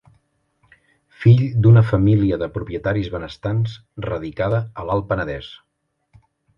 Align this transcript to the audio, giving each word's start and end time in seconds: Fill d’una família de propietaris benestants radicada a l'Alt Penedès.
Fill 1.23 1.43
d’una 1.65 1.83
família 1.91 2.41
de 2.45 2.49
propietaris 2.57 3.13
benestants 3.19 3.79
radicada 4.09 4.65
a 4.85 4.91
l'Alt 4.91 5.11
Penedès. 5.15 5.57